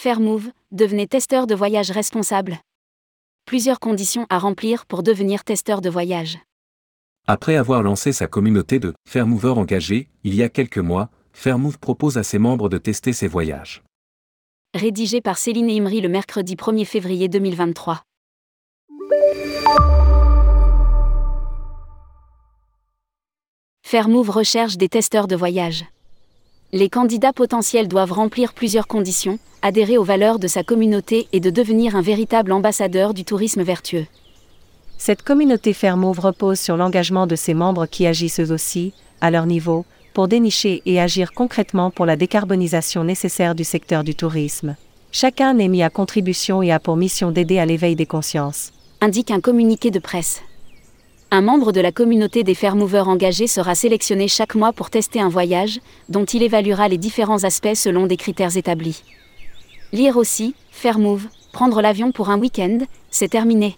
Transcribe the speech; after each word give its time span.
Fairmove, 0.00 0.52
devenez 0.70 1.08
testeur 1.08 1.48
de 1.48 1.56
voyage 1.56 1.90
responsable. 1.90 2.58
Plusieurs 3.46 3.80
conditions 3.80 4.28
à 4.30 4.38
remplir 4.38 4.86
pour 4.86 5.02
devenir 5.02 5.42
testeur 5.42 5.80
de 5.80 5.90
voyage. 5.90 6.38
Après 7.26 7.56
avoir 7.56 7.82
lancé 7.82 8.12
sa 8.12 8.28
communauté 8.28 8.78
de 8.78 8.94
Fairmovers 9.08 9.58
engagés, 9.58 10.08
il 10.22 10.36
y 10.36 10.44
a 10.44 10.48
quelques 10.48 10.78
mois, 10.78 11.10
Fairmove 11.32 11.80
propose 11.80 12.16
à 12.16 12.22
ses 12.22 12.38
membres 12.38 12.68
de 12.68 12.78
tester 12.78 13.12
ses 13.12 13.26
voyages. 13.26 13.82
Rédigé 14.72 15.20
par 15.20 15.36
Céline 15.36 15.68
Imri 15.68 16.00
le 16.00 16.08
mercredi 16.08 16.54
1er 16.54 16.84
février 16.84 17.28
2023. 17.28 18.04
Fairmove 23.84 24.30
recherche 24.30 24.76
des 24.76 24.88
testeurs 24.88 25.26
de 25.26 25.34
voyage. 25.34 25.86
Les 26.72 26.90
candidats 26.90 27.32
potentiels 27.32 27.88
doivent 27.88 28.12
remplir 28.12 28.52
plusieurs 28.52 28.86
conditions, 28.86 29.38
adhérer 29.62 29.96
aux 29.96 30.04
valeurs 30.04 30.38
de 30.38 30.46
sa 30.48 30.62
communauté 30.62 31.26
et 31.32 31.40
de 31.40 31.48
devenir 31.48 31.96
un 31.96 32.02
véritable 32.02 32.52
ambassadeur 32.52 33.14
du 33.14 33.24
tourisme 33.24 33.62
vertueux. 33.62 34.06
Cette 34.98 35.22
communauté 35.22 35.72
Fairmove 35.72 36.20
repose 36.20 36.60
sur 36.60 36.76
l'engagement 36.76 37.26
de 37.26 37.36
ses 37.36 37.54
membres 37.54 37.86
qui 37.86 38.06
agissent 38.06 38.40
eux 38.40 38.52
aussi, 38.52 38.92
à 39.22 39.30
leur 39.30 39.46
niveau, 39.46 39.86
pour 40.12 40.28
dénicher 40.28 40.82
et 40.84 41.00
agir 41.00 41.32
concrètement 41.32 41.90
pour 41.90 42.04
la 42.04 42.16
décarbonisation 42.16 43.02
nécessaire 43.02 43.54
du 43.54 43.64
secteur 43.64 44.04
du 44.04 44.14
tourisme. 44.14 44.76
Chacun 45.10 45.58
est 45.58 45.68
mis 45.68 45.82
à 45.82 45.88
contribution 45.88 46.62
et 46.62 46.70
a 46.70 46.78
pour 46.78 46.96
mission 46.96 47.30
d'aider 47.30 47.58
à 47.58 47.64
l'éveil 47.64 47.96
des 47.96 48.04
consciences. 48.04 48.72
Indique 49.00 49.30
un 49.30 49.40
communiqué 49.40 49.90
de 49.90 50.00
presse. 50.00 50.42
Un 51.30 51.42
membre 51.42 51.72
de 51.72 51.82
la 51.82 51.92
communauté 51.92 52.42
des 52.42 52.54
Fairmovers 52.54 53.06
engagés 53.06 53.48
sera 53.48 53.74
sélectionné 53.74 54.28
chaque 54.28 54.54
mois 54.54 54.72
pour 54.72 54.88
tester 54.88 55.20
un 55.20 55.28
voyage, 55.28 55.78
dont 56.08 56.24
il 56.24 56.42
évaluera 56.42 56.88
les 56.88 56.96
différents 56.96 57.44
aspects 57.44 57.74
selon 57.74 58.06
des 58.06 58.16
critères 58.16 58.56
établis. 58.56 59.02
Lire 59.92 60.16
aussi, 60.16 60.54
Fairmove, 60.70 61.26
prendre 61.52 61.82
l'avion 61.82 62.12
pour 62.12 62.30
un 62.30 62.38
week-end, 62.38 62.78
c'est 63.10 63.28
terminé. 63.28 63.76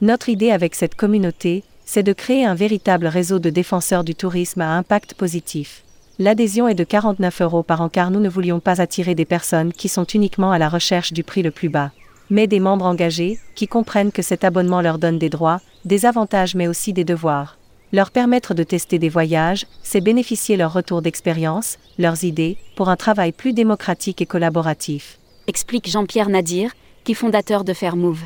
Notre 0.00 0.28
idée 0.28 0.52
avec 0.52 0.76
cette 0.76 0.94
communauté, 0.94 1.64
c'est 1.84 2.04
de 2.04 2.12
créer 2.12 2.44
un 2.44 2.54
véritable 2.54 3.08
réseau 3.08 3.40
de 3.40 3.50
défenseurs 3.50 4.04
du 4.04 4.14
tourisme 4.14 4.60
à 4.60 4.76
impact 4.76 5.14
positif. 5.14 5.82
L'adhésion 6.20 6.68
est 6.68 6.76
de 6.76 6.84
49 6.84 7.40
euros 7.40 7.64
par 7.64 7.80
an 7.80 7.88
car 7.88 8.12
nous 8.12 8.20
ne 8.20 8.28
voulions 8.28 8.60
pas 8.60 8.80
attirer 8.80 9.16
des 9.16 9.24
personnes 9.24 9.72
qui 9.72 9.88
sont 9.88 10.04
uniquement 10.04 10.52
à 10.52 10.58
la 10.58 10.68
recherche 10.68 11.12
du 11.12 11.24
prix 11.24 11.42
le 11.42 11.50
plus 11.50 11.70
bas 11.70 11.90
mais 12.32 12.46
des 12.46 12.60
membres 12.60 12.86
engagés, 12.86 13.38
qui 13.54 13.68
comprennent 13.68 14.10
que 14.10 14.22
cet 14.22 14.42
abonnement 14.42 14.80
leur 14.80 14.98
donne 14.98 15.18
des 15.18 15.28
droits, 15.28 15.60
des 15.84 16.06
avantages 16.06 16.54
mais 16.54 16.68
aussi 16.68 16.92
des 16.92 17.04
devoirs. 17.04 17.58
Leur 17.92 18.10
permettre 18.10 18.54
de 18.54 18.62
tester 18.62 18.98
des 18.98 19.10
voyages, 19.10 19.66
c'est 19.82 20.00
bénéficier 20.00 20.56
leur 20.56 20.72
retour 20.72 21.02
d'expérience, 21.02 21.78
leurs 21.98 22.24
idées, 22.24 22.56
pour 22.74 22.88
un 22.88 22.96
travail 22.96 23.32
plus 23.32 23.52
démocratique 23.52 24.22
et 24.22 24.26
collaboratif. 24.26 25.18
Explique 25.46 25.90
Jean-Pierre 25.90 26.30
Nadir, 26.30 26.72
qui 27.04 27.12
est 27.12 27.14
fondateur 27.16 27.64
de 27.64 27.74
Fairmove. 27.74 28.22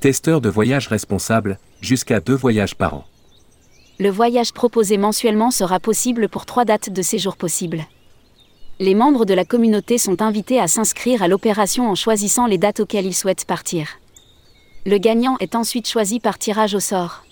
Testeur 0.00 0.40
de 0.40 0.48
voyage 0.48 0.88
responsable, 0.88 1.58
jusqu'à 1.80 2.18
deux 2.20 2.34
voyages 2.34 2.74
par 2.74 2.94
an. 2.94 3.04
Le 4.00 4.10
voyage 4.10 4.52
proposé 4.52 4.96
mensuellement 4.96 5.52
sera 5.52 5.78
possible 5.78 6.28
pour 6.28 6.46
trois 6.46 6.64
dates 6.64 6.90
de 6.90 7.02
séjour 7.02 7.36
possibles. 7.36 7.84
Les 8.80 8.96
membres 8.96 9.24
de 9.24 9.34
la 9.34 9.44
communauté 9.44 9.98
sont 9.98 10.20
invités 10.20 10.58
à 10.58 10.66
s'inscrire 10.66 11.22
à 11.22 11.28
l'opération 11.28 11.88
en 11.88 11.94
choisissant 11.94 12.46
les 12.46 12.58
dates 12.58 12.80
auxquelles 12.80 13.06
ils 13.06 13.14
souhaitent 13.14 13.44
partir. 13.44 14.00
Le 14.86 14.98
gagnant 14.98 15.38
est 15.40 15.54
ensuite 15.54 15.88
choisi 15.88 16.20
par 16.20 16.38
tirage 16.38 16.74
au 16.74 16.80
sort. 16.80 17.24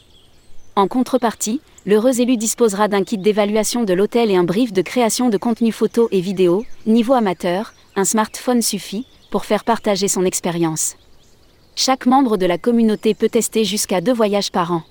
En 0.75 0.89
contrepartie, 0.89 1.61
l'heureux 1.85 2.19
élu 2.19 2.39
disposera 2.39 2.89
d'un 2.89 3.05
kit 3.05 3.19
d'évaluation 3.19 3.85
de 3.85 3.93
l'hôtel 3.93 4.31
et 4.31 4.37
un 4.37 4.45
brief 4.45 4.73
de 4.73 4.81
création 4.81 5.29
de 5.29 5.37
contenu 5.37 5.71
photo 5.71 6.09
et 6.13 6.23
vidéo, 6.23 6.65
niveau 6.87 7.13
amateur, 7.13 7.75
un 7.95 8.07
smartphone 8.07 8.63
suffit, 8.63 9.07
pour 9.31 9.45
faire 9.45 9.65
partager 9.65 10.09
son 10.09 10.25
expérience. 10.25 10.97
Chaque 11.77 12.07
membre 12.07 12.39
de 12.39 12.47
la 12.47 12.57
communauté 12.57 13.13
peut 13.13 13.29
tester 13.29 13.65
jusqu'à 13.65 14.01
deux 14.01 14.15
voyages 14.15 14.51
par 14.51 14.73
an. 14.73 14.83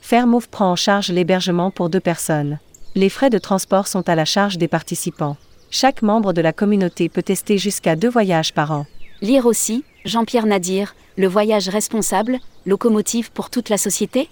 Fairmove 0.00 0.48
prend 0.48 0.70
en 0.70 0.76
charge 0.76 1.10
l'hébergement 1.10 1.72
pour 1.72 1.90
deux 1.90 2.00
personnes. 2.00 2.60
Les 2.94 3.08
frais 3.08 3.30
de 3.30 3.38
transport 3.38 3.88
sont 3.88 4.08
à 4.08 4.14
la 4.14 4.24
charge 4.24 4.56
des 4.56 4.68
participants. 4.68 5.36
Chaque 5.70 6.02
membre 6.02 6.32
de 6.32 6.42
la 6.42 6.52
communauté 6.52 7.08
peut 7.08 7.22
tester 7.22 7.58
jusqu'à 7.58 7.96
deux 7.96 8.10
voyages 8.10 8.52
par 8.52 8.70
an. 8.70 8.86
Lire 9.20 9.46
aussi, 9.46 9.84
Jean-Pierre 10.04 10.46
Nadir, 10.46 10.94
Le 11.16 11.28
voyage 11.28 11.68
responsable, 11.68 12.40
locomotive 12.66 13.30
pour 13.30 13.50
toute 13.50 13.68
la 13.68 13.78
société? 13.78 14.28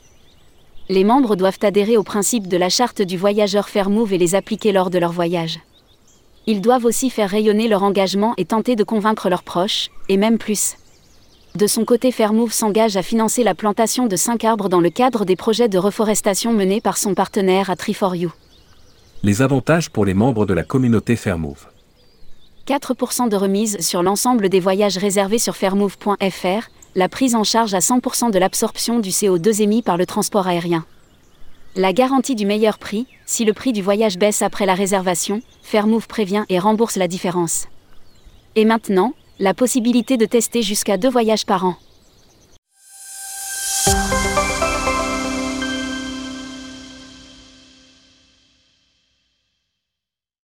Les 0.89 1.05
membres 1.05 1.37
doivent 1.37 1.59
adhérer 1.63 1.97
aux 1.97 2.03
principes 2.03 2.49
de 2.49 2.57
la 2.57 2.69
charte 2.69 3.03
du 3.03 3.17
voyageur 3.17 3.69
Fairmove 3.69 4.13
et 4.13 4.19
les 4.19 4.35
appliquer 4.35 4.73
lors 4.73 4.91
de 4.91 4.99
leur 4.99 5.13
voyage. 5.13 5.61
Ils 6.47 6.61
doivent 6.61 6.87
aussi 6.87 7.11
faire 7.11 7.31
rayonner 7.31 7.69
leur 7.69 7.85
engagement 7.85 8.35
et 8.37 8.47
tenter 8.47 8.75
de 8.75 8.83
convaincre 8.83 9.29
leurs 9.29 9.45
proches, 9.45 9.91
et 10.09 10.17
même 10.17 10.39
plus. 10.39 10.77
De 11.55 11.69
son 11.69 11.85
côté, 11.85 12.11
Fairmove 12.11 12.53
s'engage 12.53 12.97
à 12.97 13.03
financer 13.03 13.45
la 13.45 13.55
plantation 13.55 14.07
de 14.07 14.17
5 14.17 14.43
arbres 14.45 14.69
dans 14.69 14.81
le 14.81 14.91
cadre 14.91 15.25
des 15.25 15.37
projets 15.37 15.69
de 15.69 15.79
reforestation 15.79 16.53
menés 16.53 16.81
par 16.81 16.97
son 16.97 17.15
partenaire 17.15 17.71
à 17.71 17.75
Tree4You. 17.75 18.31
Les 19.23 19.43
avantages 19.43 19.91
pour 19.91 20.05
les 20.05 20.15
membres 20.15 20.47
de 20.47 20.55
la 20.55 20.65
communauté 20.65 21.15
Fairmove. 21.15 21.69
4% 22.67 23.29
de 23.29 23.37
remise 23.37 23.81
sur 23.81 24.03
l'ensemble 24.03 24.49
des 24.49 24.61
voyages 24.61 24.99
réservés 24.99 25.39
sur 25.39 25.57
fairmove.fr, 25.57 26.69
la 26.95 27.09
prise 27.09 27.35
en 27.35 27.45
charge 27.45 27.75
à 27.75 27.79
100% 27.79 28.31
de 28.31 28.39
l'absorption 28.39 28.99
du 28.99 29.11
CO2 29.11 29.63
émis 29.63 29.83
par 29.83 29.97
le 29.97 30.07
transport 30.07 30.47
aérien. 30.47 30.85
La 31.77 31.93
garantie 31.93 32.35
du 32.35 32.47
meilleur 32.47 32.79
prix, 32.79 33.07
si 33.27 33.45
le 33.45 33.53
prix 33.53 33.73
du 33.73 33.81
voyage 33.81 34.19
baisse 34.19 34.43
après 34.43 34.67
la 34.67 34.75
réservation, 34.75 35.41
Fairmove 35.63 36.09
prévient 36.09 36.45
et 36.49 36.59
rembourse 36.59 36.97
la 36.97 37.07
différence. 37.07 37.69
Et 38.57 38.65
maintenant, 38.65 39.13
la 39.39 39.55
possibilité 39.55 40.17
de 40.17 40.27
tester 40.27 40.63
jusqu'à 40.63 40.97
deux 40.97 41.11
voyages 41.11 41.47
par 41.47 41.65
an. 41.65 41.77